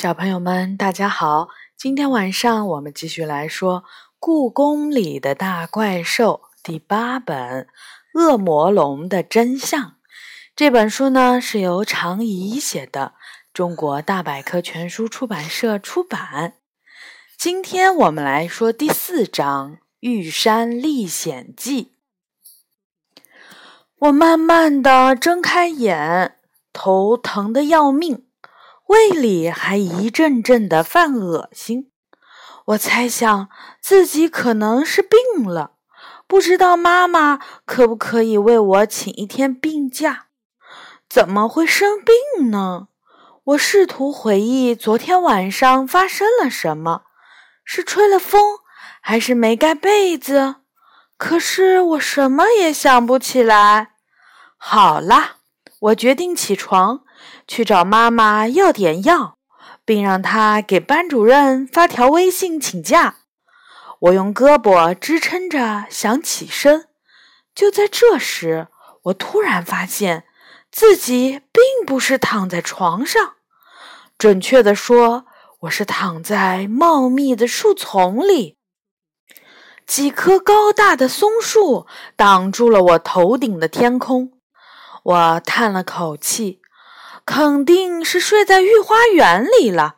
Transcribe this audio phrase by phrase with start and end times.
[0.00, 1.48] 小朋友们，大家好！
[1.76, 3.82] 今天晚上我们继续来说
[4.20, 7.66] 《故宫里的大怪兽》第八本
[8.14, 9.82] 《恶魔龙的真相》。
[10.54, 13.14] 这本书呢是由常怡写的，
[13.52, 16.52] 中国大百科全书出版社出版。
[17.36, 21.90] 今天我们来说第四章《玉山历险记》。
[23.98, 26.38] 我慢慢的睁开眼，
[26.72, 28.27] 头疼的要命。
[28.88, 31.90] 胃里还一阵阵的犯恶心，
[32.68, 33.50] 我猜想
[33.82, 35.72] 自己可能是病了，
[36.26, 40.28] 不知道妈妈可不可以为我请一天病假？
[41.06, 42.88] 怎么会生病呢？
[43.44, 47.02] 我试图回忆昨天晚上发生了什么，
[47.62, 48.40] 是吹了风，
[49.02, 50.56] 还是没盖被子？
[51.18, 53.90] 可是我什么也想不起来。
[54.56, 55.36] 好啦，
[55.80, 57.02] 我决定起床。
[57.46, 59.38] 去找妈妈要点药，
[59.84, 63.16] 并让她给班主任发条微信请假。
[64.00, 66.86] 我用胳膊支撑着想起身，
[67.54, 68.68] 就在这时，
[69.04, 70.24] 我突然发现
[70.70, 73.34] 自己并不是躺在床上，
[74.16, 75.26] 准确的说，
[75.60, 78.56] 我是躺在茂密的树丛里。
[79.84, 84.32] 几棵高大的松树挡住了我头顶的天空，
[85.02, 86.60] 我叹了口气。
[87.28, 89.96] 肯定是睡在御花园里了。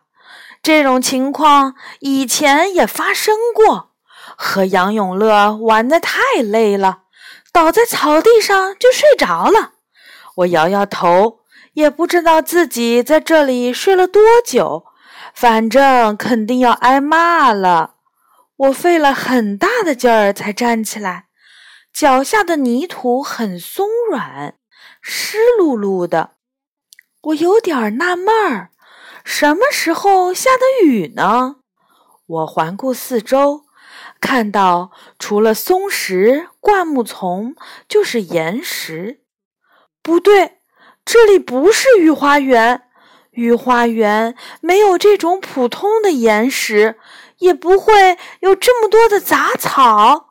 [0.60, 3.92] 这种情况以前也发生过。
[4.36, 7.02] 和杨永乐玩的太累了，
[7.52, 9.74] 倒在草地上就睡着了。
[10.38, 11.38] 我摇摇头，
[11.74, 14.86] 也不知道自己在这里睡了多久。
[15.32, 17.94] 反正肯定要挨骂了。
[18.56, 21.26] 我费了很大的劲儿才站起来，
[21.94, 24.56] 脚下的泥土很松软，
[25.00, 26.32] 湿漉漉的。
[27.22, 28.70] 我有点纳闷儿，
[29.24, 31.56] 什么时候下的雨呢？
[32.26, 33.64] 我环顾四周，
[34.20, 37.54] 看到除了松石、灌木丛，
[37.86, 39.20] 就是岩石。
[40.02, 40.60] 不对，
[41.04, 42.84] 这里不是御花园。
[43.32, 46.98] 御花园没有这种普通的岩石，
[47.38, 50.30] 也不会有这么多的杂草。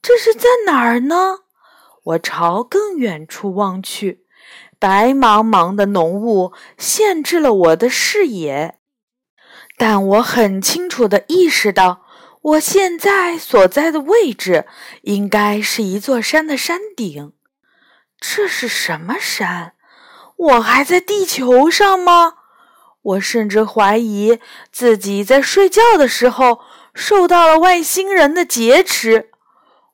[0.00, 1.40] 这是在哪儿呢？
[2.04, 4.21] 我朝更远处望去。
[4.82, 8.80] 白茫茫的浓雾限制了我的视野，
[9.78, 12.04] 但我很清楚地意识到，
[12.42, 14.66] 我现在所在的位置
[15.02, 17.32] 应该是一座山的山顶。
[18.18, 19.74] 这是什么山？
[20.36, 22.34] 我还在地球上吗？
[23.02, 24.40] 我甚至怀疑
[24.72, 26.58] 自己在睡觉的时候
[26.92, 29.30] 受到了外星人的劫持。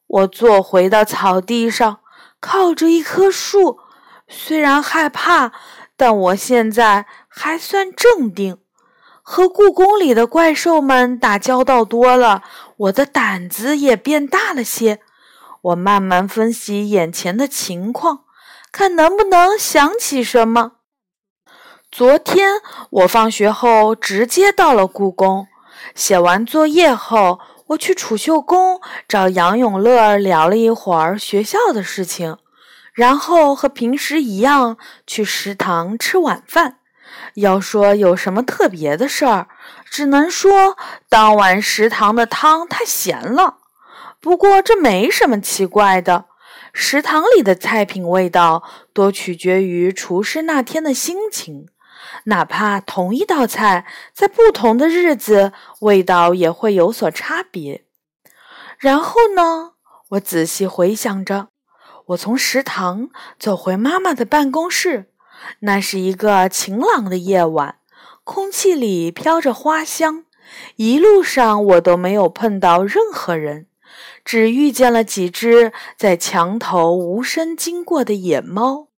[0.07, 2.01] 我坐回到草地上，
[2.41, 3.81] 靠着一棵树。
[4.29, 5.53] 虽然害怕，
[5.97, 8.59] 但我现在还算镇定。
[9.23, 12.43] 和故宫里的怪兽们打交道多了，
[12.77, 15.01] 我的胆子也变大了些。
[15.61, 18.21] 我慢慢分析眼前的情况，
[18.73, 20.73] 看能不能想起什么。
[21.93, 25.47] 昨天我放学后直接到了故宫，
[25.95, 32.39] 写完作业后，我去储秀宫找杨永乐聊了一会儿学校的事情。
[32.99, 34.77] 然后和平时一样
[35.07, 36.81] 去食堂吃晚饭。
[37.35, 39.47] 要说有什么特别的事儿，
[39.89, 40.77] 只能说
[41.09, 43.59] 当晚食堂的汤太咸了。
[44.21, 46.25] 不过这没什么奇怪的，
[46.73, 51.69] 食堂里的菜品味道多取决于厨师那天的心情，
[52.25, 57.85] 哪怕同一道菜，在不同的日子，味道也会有所差别。
[58.77, 59.75] 然后呢，
[60.09, 61.51] 我仔细回想着。
[62.09, 65.11] 我从食堂走回妈妈的办公室，
[65.61, 67.77] 那是一个晴朗的夜晚，
[68.25, 70.25] 空气里飘着花香。
[70.77, 73.67] 一路上我都没有碰到任何人，
[74.25, 78.89] 只遇见了几只在墙头无声经过的野猫。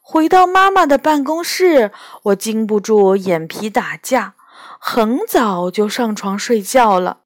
[0.00, 1.90] 回到妈妈的办公室，
[2.24, 4.34] 我禁不住眼皮打架，
[4.78, 7.22] 很早就上床睡觉了。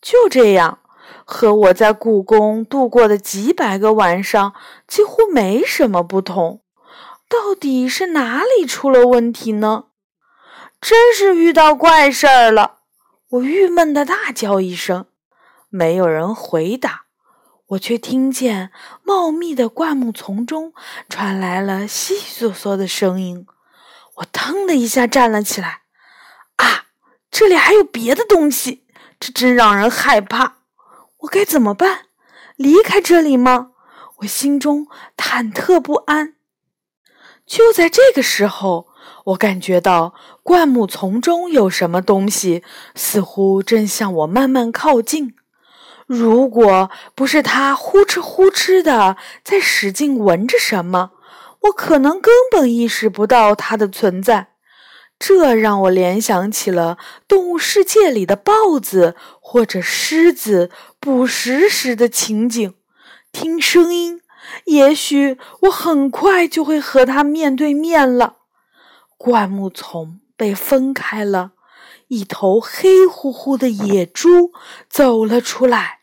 [0.00, 0.79] 就这样。
[1.32, 4.52] 和我在故宫度过的几百个晚上
[4.88, 6.60] 几乎没什么不同，
[7.28, 9.84] 到底是哪里出了问题呢？
[10.80, 12.78] 真是遇到怪事儿了！
[13.28, 15.06] 我郁闷的大叫一声，
[15.68, 17.02] 没有人回答，
[17.68, 18.72] 我却听见
[19.04, 20.72] 茂密的灌木丛中
[21.08, 23.46] 传来了悉悉嗦嗦的声音。
[24.16, 25.82] 我腾的一下站了起来，
[26.56, 26.86] 啊，
[27.30, 28.84] 这里还有别的东西，
[29.20, 30.56] 这真让人害怕。
[31.20, 32.06] 我该怎么办？
[32.56, 33.72] 离开这里吗？
[34.18, 34.86] 我心中
[35.16, 36.34] 忐忑不安。
[37.46, 38.88] 就在这个时候，
[39.26, 42.62] 我感觉到灌木丛中有什么东西，
[42.94, 45.34] 似乎正向我慢慢靠近。
[46.06, 51.12] 如果不是它呼哧呼哧的在使劲闻着什么，
[51.62, 54.49] 我可能根本意识不到它的存在。
[55.20, 56.96] 这让我联想起了
[57.28, 62.74] 动物世界里的豹子或者狮子捕食时的情景。
[63.30, 64.22] 听声音，
[64.64, 68.38] 也许我很快就会和它面对面了。
[69.18, 71.52] 灌木丛被分开了，
[72.08, 74.52] 一头黑乎乎的野猪
[74.88, 76.00] 走了出来。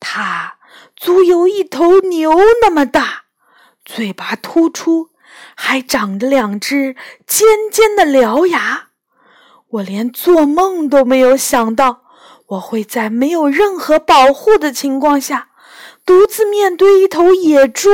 [0.00, 0.58] 它
[0.96, 3.26] 足有一头牛那么大，
[3.84, 5.10] 嘴巴突出，
[5.54, 6.96] 还长着两只
[7.26, 8.88] 尖尖的獠牙。
[9.68, 12.02] 我连做梦都没有想到，
[12.46, 15.48] 我会在没有任何保护的情况下，
[16.04, 17.90] 独自面对一头野猪。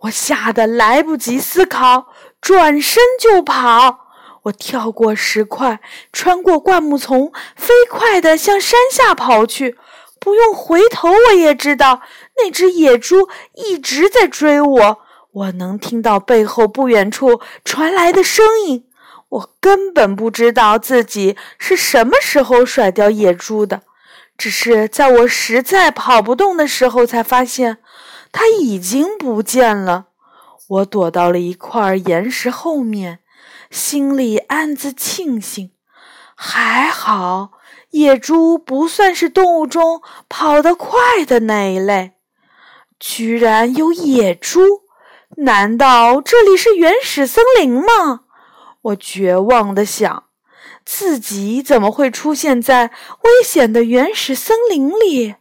[0.00, 2.08] 我吓得来不及思考。
[2.38, 4.06] 转身就跑，
[4.42, 5.80] 我跳过石块，
[6.12, 9.76] 穿过灌木丛，飞快地向山下跑去。
[10.20, 12.02] 不用回头，我也知道
[12.36, 15.00] 那只野猪一直在追我。
[15.36, 18.88] 我能听到背后不远处传来的声音。
[19.28, 23.82] 我根本不知道自己是什么时候甩掉野猪的，
[24.38, 27.78] 只是在我实在跑不动的时候，才发现
[28.32, 30.06] 它已经不见了。
[30.68, 33.18] 我躲到了一块岩石后面，
[33.70, 35.72] 心里暗自庆幸，
[36.34, 37.50] 还好
[37.90, 40.00] 野猪不算是动物中
[40.30, 42.12] 跑得快的那一类。
[42.98, 44.85] 居然有野猪！
[45.34, 48.22] 难道这里是原始森林吗？
[48.80, 50.24] 我绝望地想，
[50.84, 52.86] 自己怎么会出现在
[53.22, 55.34] 危险的原始森林里？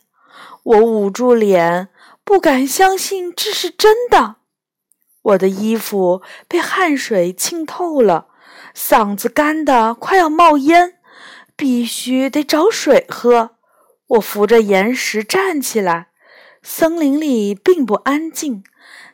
[0.63, 1.89] 我捂住脸，
[2.23, 4.37] 不敢相信这是真的。
[5.21, 8.27] 我的衣服被汗水浸透了，
[8.75, 10.97] 嗓子干得快要冒烟，
[11.55, 13.51] 必须得找水喝。
[14.07, 16.07] 我扶着岩石站起来。
[16.61, 18.63] 森林里并不安静，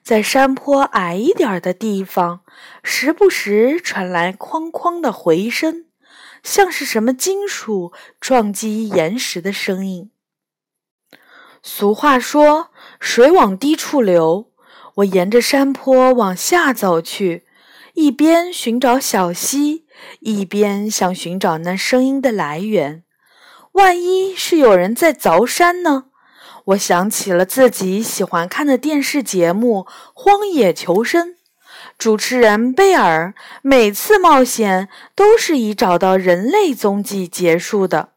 [0.03, 2.41] 在山坡矮一点的地方，
[2.83, 5.85] 时不时传来哐哐的回声，
[6.43, 10.11] 像是什么金属撞击岩石的声音。
[11.63, 14.51] 俗话说：“水往低处流。”
[14.95, 17.45] 我沿着山坡往下走去，
[17.93, 19.85] 一边寻找小溪，
[20.19, 23.03] 一边想寻找那声音的来源。
[23.73, 26.10] 万一是有人在凿山呢？
[26.71, 31.29] 我想起了自己喜欢看的电视节目《荒野求生》，
[31.97, 38.09] 主持人贝尔每次冒险都是以找到人类踪迹结束的。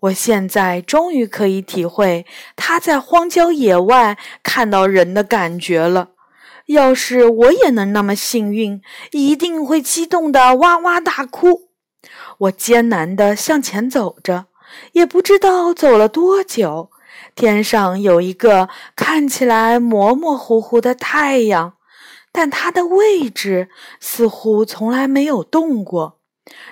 [0.00, 2.26] 我现在终于可以体会
[2.56, 6.08] 他在荒郊野外看到人的感觉了。
[6.66, 8.80] 要是我也能那么幸运，
[9.12, 11.68] 一定会激动的哇哇大哭。
[12.38, 14.46] 我艰难地向前走着，
[14.92, 16.90] 也不知道走了多久。
[17.34, 21.74] 天上有一个看起来模模糊糊的太阳，
[22.30, 23.68] 但它的位置
[24.00, 26.18] 似乎从来没有动过，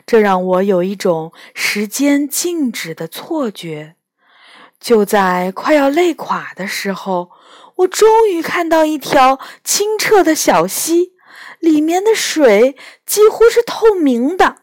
[0.07, 3.97] 这让我有一种时间静止的错觉。
[4.79, 7.31] 就在快要累垮的时候。
[7.81, 11.13] 我终于看到一条清澈的小溪，
[11.61, 12.77] 里面的水
[13.07, 14.57] 几乎是透明的。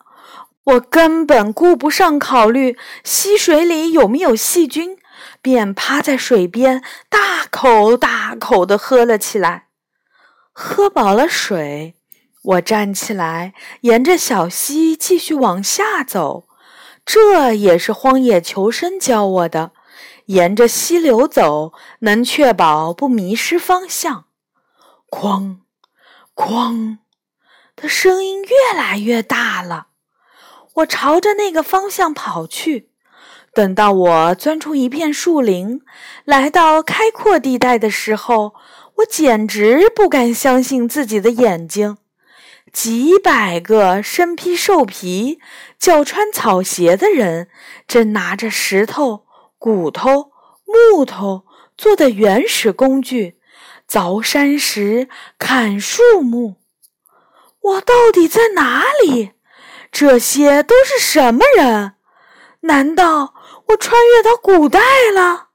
[0.65, 4.99] 我根本顾不上考虑溪水里有没有细菌，
[5.47, 9.69] 便趴在水边大口大口地喝了起来。
[10.51, 11.95] 喝饱了水，
[12.43, 16.49] 我站起来，沿着小溪继续往下走。
[17.05, 19.71] 这也是荒野求生教我的。
[20.25, 24.25] 沿着溪流走，能确保不迷失方向。
[25.09, 25.59] 哐，
[26.35, 26.97] 哐
[27.77, 29.87] 的声音越来越大了。
[30.73, 32.91] 我朝着那个方向跑去。
[33.57, 35.81] 等到我钻出一片树林，
[36.25, 38.53] 来到开阔地带的时候，
[38.97, 41.97] 我简直不敢相信自己的眼睛。
[42.71, 45.39] 几百个身披兽皮、
[45.79, 47.47] 脚穿草鞋的人，
[47.87, 49.25] 正拿着石头。
[49.57, 50.29] 骨头、
[50.67, 51.45] 木头
[51.75, 53.39] 做的原始工具，
[53.89, 55.09] 凿山石、
[55.39, 56.57] 砍树木。
[57.59, 59.31] 我到底在哪里？
[59.91, 61.93] 这些都是什么人？
[62.61, 63.33] 难道
[63.67, 64.79] 我穿越到古代
[65.13, 65.47] 了？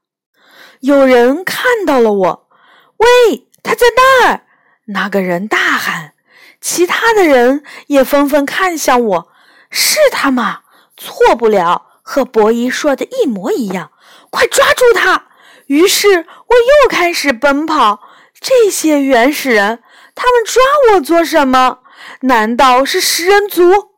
[0.81, 2.49] 有人看到了我，
[2.97, 4.41] 喂，他在那儿！
[4.87, 6.13] 那个人大喊。
[6.59, 9.27] 其他的人也纷纷看向我，
[9.69, 10.61] 是他吗？
[10.95, 13.91] 错不了，和伯夷说的一模一样。
[14.29, 15.27] 快抓住他！
[15.67, 18.01] 于是我又开始奔跑。
[18.39, 19.81] 这些原始人，
[20.15, 21.79] 他们抓我做什么？
[22.21, 23.92] 难道是食人族？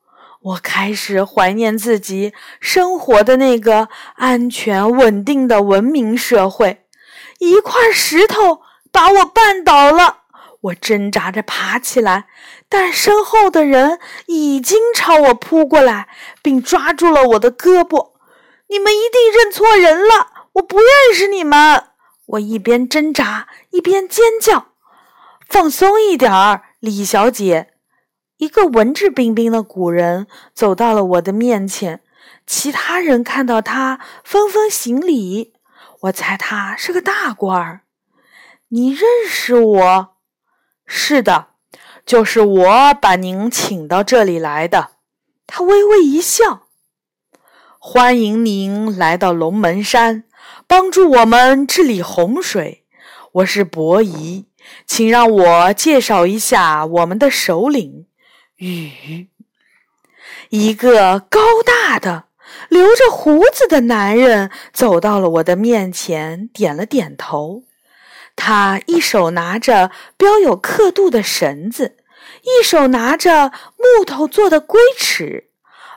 [0.45, 6.85] 我开始怀念自己生活的那个安全稳定的文明社会。
[7.39, 8.61] 一块石头
[8.91, 10.19] 把我绊倒了，
[10.61, 12.27] 我挣扎着爬起来，
[12.69, 16.09] 但身后的人已经朝我扑过来，
[16.43, 18.11] 并抓住了我的胳膊。
[18.67, 21.85] 你们一定认错人了，我不认识你们。
[22.27, 24.67] 我一边挣扎一边尖叫
[25.49, 27.71] ：“放松一点儿，李小姐。”
[28.37, 32.01] 一个文质彬彬的古人走到了我的面前，
[32.45, 35.53] 其他人看到他纷纷行礼。
[36.01, 37.81] 我猜他是个大官儿。
[38.69, 40.15] 你认识我？
[40.85, 41.47] 是的，
[42.05, 44.91] 就是我把您请到这里来的。
[45.47, 46.63] 他微微一笑
[47.79, 50.25] ：“欢迎您来到龙门山。”
[50.67, 52.85] 帮助我们治理洪水，
[53.33, 54.47] 我是伯夷，
[54.87, 58.07] 请让我介绍一下我们的首领
[58.57, 59.29] 禹。
[60.50, 62.25] 一个高大的、
[62.69, 67.63] 留着胡子的男人走到了我的面前，点了点头。
[68.35, 71.97] 他一手拿着标有刻度的绳子，
[72.41, 75.50] 一手拿着木头做的龟尺，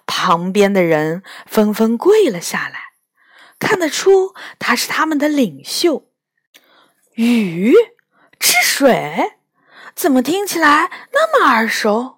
[0.07, 2.93] 旁边的人纷纷跪了下来。
[3.59, 6.09] 看得出他是他们的领袖。
[7.15, 7.75] 雨
[8.38, 9.33] 治水，
[9.97, 12.18] 怎么听起来那么耳熟？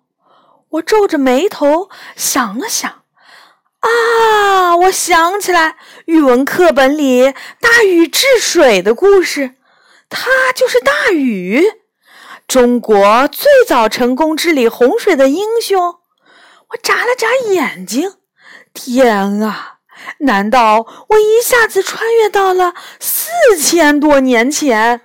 [0.71, 3.03] 我皱着眉头想了想，
[3.81, 9.57] 啊，我想起来，语文课本里大禹治水的故事，
[10.09, 11.65] 他就是大禹，
[12.47, 15.97] 中国最早成功治理洪水的英雄。
[16.69, 18.15] 我眨了眨眼睛，
[18.73, 19.79] 天啊！
[20.21, 25.01] 难道我一下子穿越到了四千多年前？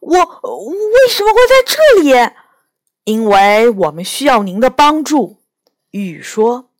[0.00, 2.14] 我为什么会在这里？
[3.10, 5.38] 因为我们需要您的帮助。
[5.90, 6.70] 禹说：“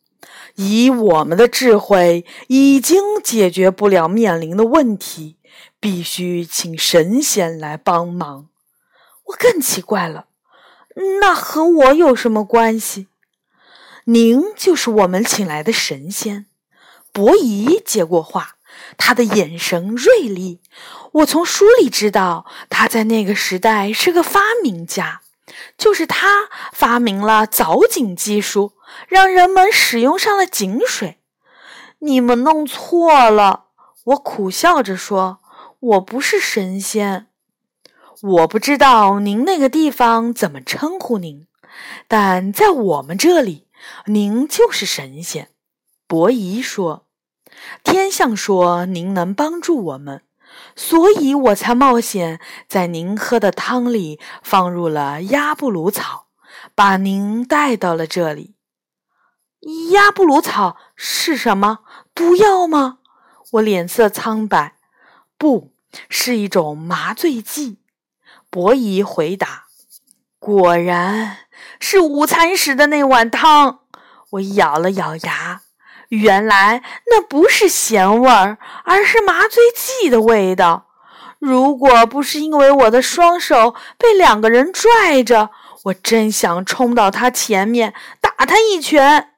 [0.55, 5.35] 以我们的智慧，已经解决不了面临的问题，
[5.81, 8.47] 必须请神仙来帮忙。”
[9.27, 10.27] 我更奇怪了，
[11.19, 13.07] 那和我有什么关系？
[14.05, 16.45] 您就是我们请来的神仙。
[17.11, 18.55] 伯夷接过话，
[18.97, 20.61] 他的眼神锐利。
[21.11, 25.20] 我从书里知道，他在那个时代是个发明家，
[25.77, 28.73] 就是他发明了凿井技术，
[29.07, 31.19] 让人们使用上了井水。
[31.99, 33.65] 你们弄错了，
[34.05, 35.39] 我苦笑着说
[35.79, 37.27] ：“我不是神仙，
[38.21, 41.47] 我不知道您那个地方怎么称呼您，
[42.07, 43.67] 但在我们这里，
[44.05, 45.49] 您就是神仙。”
[46.07, 47.05] 伯夷说
[47.83, 50.23] ：“天象说您能帮助我们，
[50.75, 56.27] 所以我才冒险在您喝的汤里放入了鸭布鲁草，
[56.75, 58.55] 把您带到了这里。
[59.91, 61.79] 鸭布鲁草是什么？
[62.15, 62.99] 毒药吗？”
[63.53, 64.77] 我脸色苍白。
[65.37, 65.73] “不
[66.09, 67.79] 是一种麻醉剂。”
[68.49, 69.65] 伯夷回答。
[70.39, 71.37] “果然
[71.79, 73.81] 是午餐时的那碗汤。”
[74.31, 75.61] 我咬了咬牙。
[76.11, 80.87] 原来那不是咸味儿，而是麻醉剂的味道。
[81.39, 85.49] 如果不是因为我的双手被两个人拽着，
[85.85, 89.29] 我真想冲到他前面打他一拳。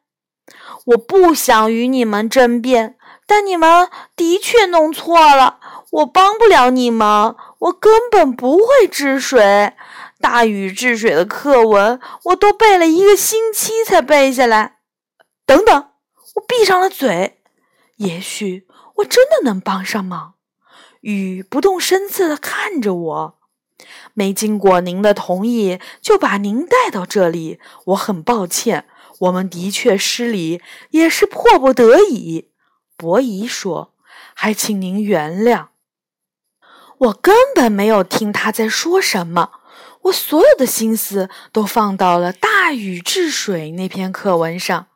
[0.85, 5.59] 我不想与你们争辩，但你们的确弄错了。
[5.91, 9.73] 我帮不了你们，我根本不会治水。
[10.19, 14.77] 大禹治水的课文我都背了一个星期才背下来。
[15.45, 15.92] 等等。
[16.33, 17.39] 我闭上了嘴，
[17.97, 20.35] 也许我真的能帮上忙。
[21.01, 23.39] 雨不动声色地看着我，
[24.13, 28.87] 没经过您的同意就把您带到这里，我很抱歉。
[29.19, 32.49] 我们的确失礼，也是迫不得已。
[32.97, 33.93] 伯夷说
[34.33, 35.67] ：“还请您原谅。”
[36.97, 39.51] 我根本没有听他在说什么，
[40.03, 44.87] 我所有的心思都放到了大禹治水那篇课文上。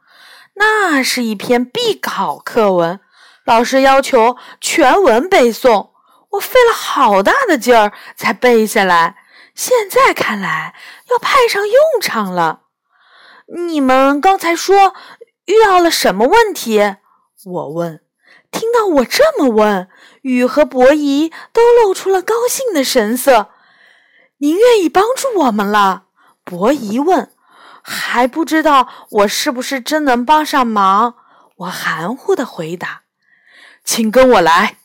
[0.60, 3.00] 那是一篇必考课文，
[3.46, 5.92] 老师要求全文背诵，
[6.32, 9.18] 我费了好大的劲儿才背下来。
[9.54, 10.76] 现在看来
[11.10, 12.62] 要派上用场了。
[13.70, 14.94] 你们刚才说
[15.46, 16.96] 遇到了什么问题？
[17.46, 18.02] 我问。
[18.50, 19.90] 听到我这么问，
[20.22, 23.50] 禹和伯夷都露出了高兴的神色。
[24.38, 26.06] 您愿意帮助我们了？
[26.44, 27.30] 伯夷问。
[27.90, 31.16] 还不知道我是不是真能帮上忙？
[31.56, 33.04] 我含糊的回答
[33.86, 34.76] ：“请跟我来。”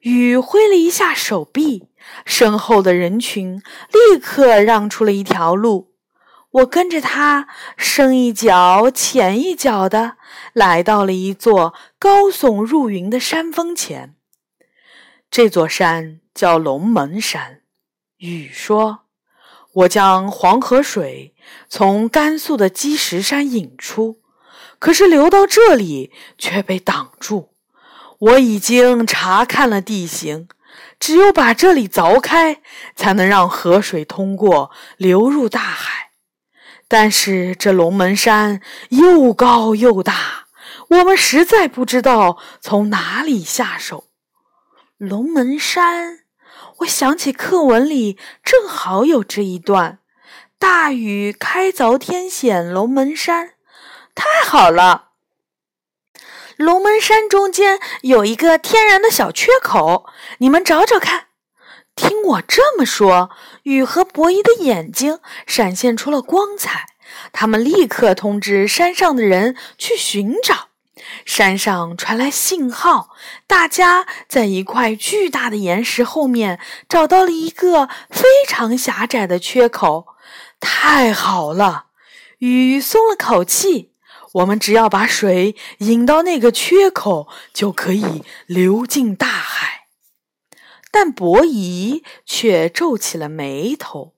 [0.00, 1.88] 雨挥了一下手臂，
[2.26, 5.94] 身后的人群立刻让出了一条路。
[6.50, 10.18] 我跟着他深一脚浅一脚的，
[10.52, 14.14] 来到了一座高耸入云的山峰前。
[15.30, 17.62] 这座山叫龙门山。
[18.18, 19.04] 禹说
[19.72, 21.31] ：“我将黄河水
[21.68, 24.20] 从甘肃的积石山引出，
[24.78, 27.54] 可是流到这里却被挡住。
[28.18, 30.48] 我已经查看了地形，
[31.00, 32.60] 只有把这里凿开，
[32.94, 36.10] 才能让河水通过，流入大海。”
[36.86, 40.48] 但是这龙门山又高又大，
[40.90, 44.08] 我们实在不知道从哪里下手。
[44.98, 46.20] 龙门山，
[46.80, 50.00] 我想起课文里正好有这一段
[50.62, 53.54] ：“大禹开凿天险龙门山。”
[54.14, 55.08] 太好了！
[56.56, 60.06] 龙门山中间有一个天然的小缺口，
[60.38, 61.26] 你们找找看。
[61.96, 63.30] 听我这么说，
[63.64, 66.86] 禹和伯夷的眼睛闪现出了光彩。
[67.32, 70.68] 他们立刻通知山上的人去寻找。
[71.24, 73.08] 山上传来信号，
[73.48, 80.11] 大家在一块巨大的岩石后面找到了一个非常狭窄的缺口。
[80.64, 81.86] 太好了，
[82.38, 83.90] 雨松了口气。
[84.34, 89.88] 我们只要把水引到那个缺口，就可以流进大海。
[90.92, 94.14] 但伯夷却皱起了眉头。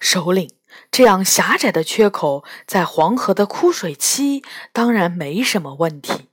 [0.00, 0.50] 首领，
[0.90, 4.42] 这样狭窄的缺口，在黄河的枯水期
[4.72, 6.31] 当然没什么问题。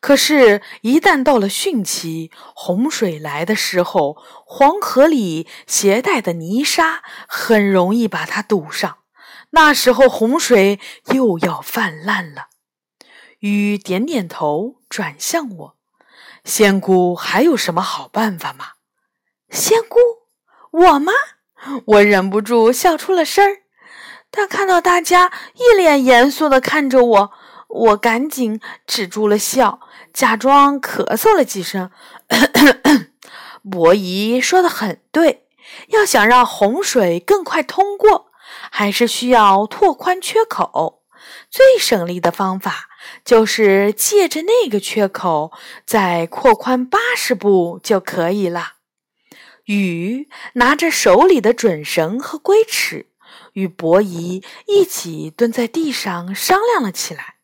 [0.00, 4.16] 可是，一旦到了汛期，洪水来的时候，
[4.46, 8.98] 黄河里携带的泥沙很容易把它堵上，
[9.50, 10.80] 那时候洪水
[11.12, 12.46] 又要泛滥了。
[13.40, 15.76] 雨点点头，转向我
[16.44, 18.68] ：“仙姑，还有什么好办法吗？”
[19.50, 19.98] 仙姑，
[20.70, 21.12] 我吗？
[21.84, 23.62] 我忍不住笑出了声儿。
[24.30, 27.32] 但看到大家一脸严肃地看着我，
[27.70, 29.80] 我赶紧止住了笑，
[30.12, 31.90] 假装咳嗽了几声。
[33.70, 35.46] 伯夷说的很对，
[35.88, 38.32] 要想让洪水更快通过，
[38.70, 41.02] 还是需要拓宽缺口。
[41.50, 42.88] 最省力的方法
[43.24, 45.52] 就是借着那个缺口
[45.84, 48.74] 再扩宽八十步就可以了。
[49.66, 53.10] 禹拿着手里的准绳和龟尺，
[53.52, 57.36] 与伯夷一起蹲在地上商量了起来。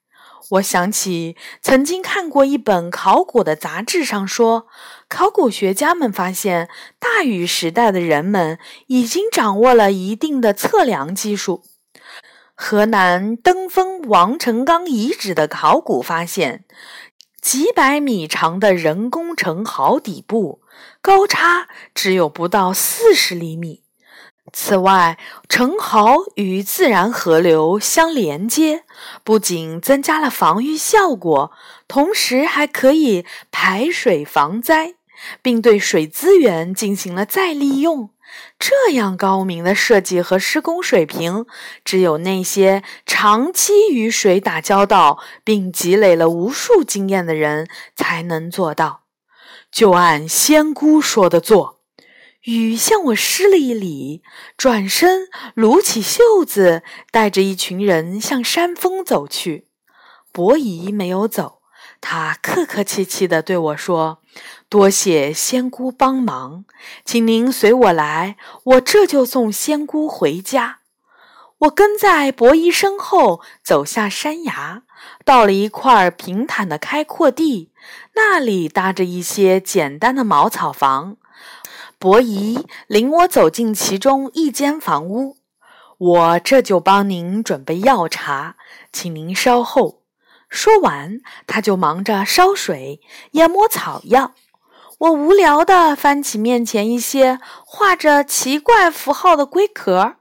[0.50, 4.66] 我想起曾经看过一本考古的杂志，上说，
[5.08, 11.64] 考古学家们发现，大禹时代的人们已经掌握了一定的测量技术。
[12.54, 16.64] 河南登封王成岗遗址的考古发现。
[17.42, 20.62] 几百米长的人工城壕底部，
[21.00, 23.85] 高差只有不到四十厘米。
[24.52, 28.84] 此外，城壕与自然河流相连接，
[29.24, 31.52] 不仅增加了防御效果，
[31.88, 34.94] 同时还可以排水防灾，
[35.42, 38.10] 并对水资源进行了再利用。
[38.58, 41.46] 这样高明的设计和施工水平，
[41.84, 49.02] 只有那些长期与水打交道并积累了无数经验的人才能做到。
[49.70, 51.75] 就按仙姑说的做。
[52.46, 54.22] 雨向我施了一礼，
[54.56, 59.66] 转身撸起袖子，带着一群人向山峰走去。
[60.30, 61.62] 伯夷没有走，
[62.00, 64.20] 他客客气气地对我说。
[64.68, 66.64] 多谢仙姑帮忙，
[67.04, 70.78] 请您随我来，我这就送仙姑回家。
[71.58, 74.84] 我跟在伯夷身后走下山崖，
[75.24, 77.72] 到了一块平坦的开阔地，
[78.14, 81.16] 那里搭着一些简单的茅草房。
[81.98, 85.38] 伯夷领我走进其中一间房屋，
[85.96, 88.56] 我这就帮您准备药茶，
[88.92, 90.02] 请您稍后。
[90.50, 93.00] 说完，他就忙着烧水、
[93.32, 94.34] 研磨草药。
[94.98, 100.16] 我无聊地翻起面前一些画着奇怪符号的龟壳，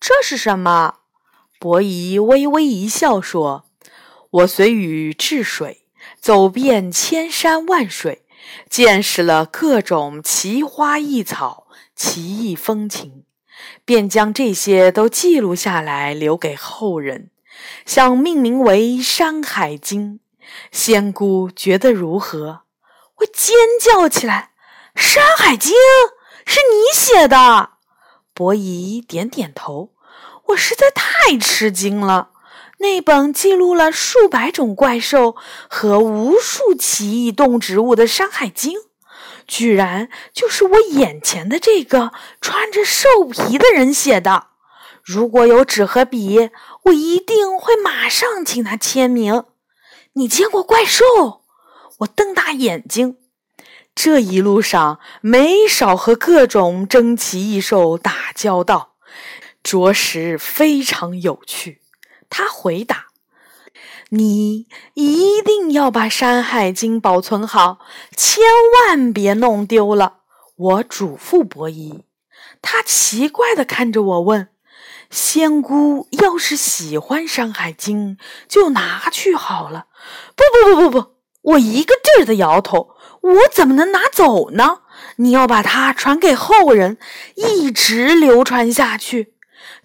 [0.00, 0.96] 这是什么？
[1.60, 3.64] 伯夷微微一笑说
[4.30, 5.86] ：“我随禹治水，
[6.20, 8.23] 走遍千山万水，
[8.68, 13.24] 见识了各种奇花异草、奇异风情，
[13.84, 17.30] 便将这些都记录下来，留给后人，
[17.86, 20.14] 想命名为《山海经》。
[20.70, 22.62] 仙姑觉得如何？”
[23.18, 24.50] 我尖叫起来
[25.00, 25.72] ：“《山海经》
[26.44, 27.70] 是你写的？”
[28.34, 29.92] 伯夷点点头。
[30.48, 32.32] 我实在太吃惊了。
[32.84, 35.36] 那本记录了数百种怪兽
[35.70, 38.78] 和无数奇异动植物的《山海经》，
[39.46, 44.48] 居然就是我眼前的这个穿着兽皮的人写的。
[45.02, 46.50] 如果有纸和笔，
[46.84, 49.44] 我一定会马上请他签名。
[50.12, 51.02] 你见过怪兽？
[52.00, 53.16] 我瞪大眼睛。
[53.94, 58.96] 这一路上没少和各种珍奇异兽打交道，
[59.62, 61.80] 着实非常有趣。
[62.36, 63.10] 他回答
[64.10, 67.78] ：“你一定要把《山海经》保存好，
[68.16, 68.42] 千
[68.88, 70.14] 万别弄丢了。”
[70.58, 72.02] 我嘱咐伯夷。
[72.60, 74.48] 他奇怪地看着我，问
[75.10, 78.16] ：“仙姑要是喜欢《山海经》，
[78.48, 79.86] 就拿去好了。
[80.34, 80.42] ”“不
[80.74, 81.14] 不不不不！”
[81.54, 82.96] 我一个劲儿地摇头。
[83.22, 84.80] “我怎么能拿走呢？
[85.18, 86.98] 你要把它传给后人，
[87.36, 89.34] 一直流传下去。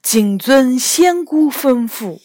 [0.01, 2.21] 谨遵仙姑吩咐。”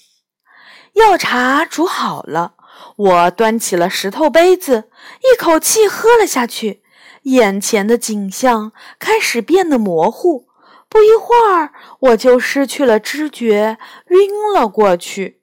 [0.94, 2.54] 药茶煮好了，
[2.96, 6.82] 我端起了石头杯子，一口气喝了下去。
[7.24, 10.46] 眼前的景象开始变得模糊，
[10.88, 13.78] 不一会儿我就失去了知觉，
[14.08, 15.40] 晕了过去。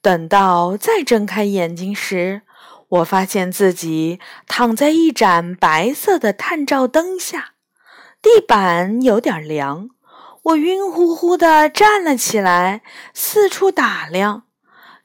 [0.00, 2.42] 等到再睁开眼睛时，
[2.88, 7.52] 我发现自己躺在一盏白色的探照灯下，
[8.20, 9.90] 地板有点凉。
[10.42, 12.82] 我晕乎乎地站了起来，
[13.14, 14.44] 四处打量，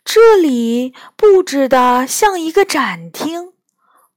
[0.03, 3.53] 这里布置的像一个展厅，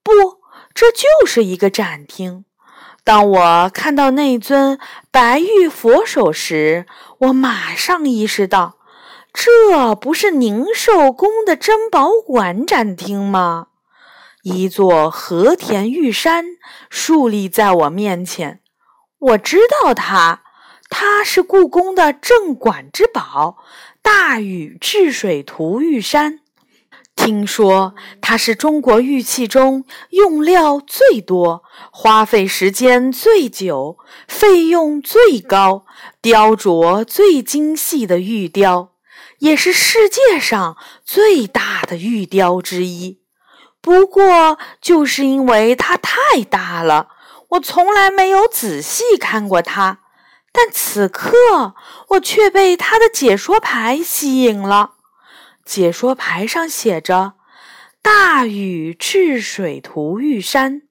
[0.03, 0.41] 不。
[0.73, 2.45] 这就是一个展厅。
[3.03, 4.79] 当我看到那尊
[5.11, 6.87] 白玉佛手时，
[7.19, 8.77] 我马上意识到，
[9.33, 13.67] 这不是宁寿宫的珍宝馆展厅吗？
[14.43, 16.45] 一座和田玉山
[16.89, 18.61] 竖立在我面前，
[19.19, 20.45] 我知道它，
[20.91, 23.57] 它是故宫的镇馆之宝——
[24.03, 26.41] 大禹治水图玉山。
[27.15, 35.85] 听说它是中国玉器中用料最多、花费时间最久、费用最高、
[36.21, 38.93] 雕琢最精细的玉雕，
[39.39, 43.21] 也是世界上最大的玉雕之一。
[43.83, 47.09] 不过，就是因为它太大了，
[47.51, 50.00] 我从来没有仔细看过它。
[50.53, 51.75] 但此刻，
[52.09, 54.95] 我却被他的解说牌吸引了。
[55.65, 57.35] 解说牌上写着
[58.03, 60.83] ：“大禹治水图玉山，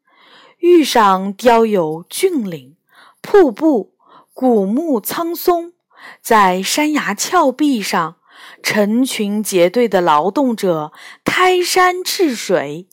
[0.59, 2.77] 玉上雕有峻岭、
[3.21, 3.95] 瀑布、
[4.33, 5.73] 古木苍松，
[6.21, 8.15] 在山崖峭壁上，
[8.63, 10.93] 成群结队的劳动者
[11.25, 12.87] 开山治水。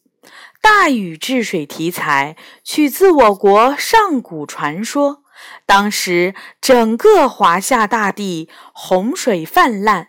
[0.61, 5.23] 大禹治水题材取自我国上古传说，
[5.67, 10.09] 当时整个华夏大地洪水泛滥。”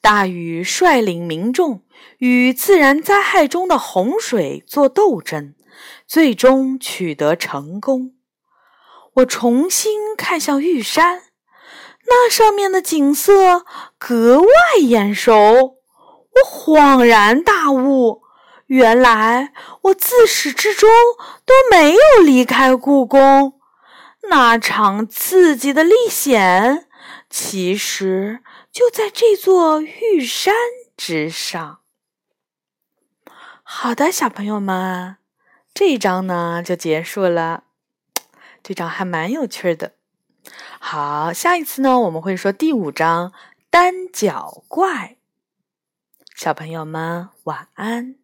[0.00, 1.82] 大禹率领民众
[2.18, 5.54] 与自然灾害中的洪水做斗争，
[6.06, 8.12] 最终取得成功。
[9.14, 11.22] 我重新看向玉山，
[12.06, 13.64] 那上面的景色
[13.98, 14.48] 格外
[14.80, 15.32] 眼熟。
[15.32, 18.22] 我恍然大悟，
[18.66, 20.88] 原来我自始至终
[21.44, 23.57] 都没有离开故宫。
[24.28, 26.86] 那场刺激的历险，
[27.28, 28.42] 其实……
[28.70, 30.54] 就在这座玉山
[30.96, 31.80] 之上。
[33.62, 35.16] 好的，小朋友们，
[35.74, 37.64] 这一章呢就结束了。
[38.62, 39.94] 这章还蛮有趣的。
[40.78, 43.32] 好，下一次呢我们会说第五章
[43.70, 45.16] 单脚怪。
[46.36, 48.14] 小朋友们晚安。